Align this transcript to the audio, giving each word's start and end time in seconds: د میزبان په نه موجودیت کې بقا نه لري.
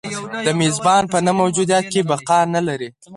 د 0.45 0.47
میزبان 0.59 1.03
په 1.11 1.17
نه 1.25 1.31
موجودیت 1.39 1.85
کې 1.93 2.01
بقا 2.09 2.39
نه 2.55 2.61
لري. 2.67 2.89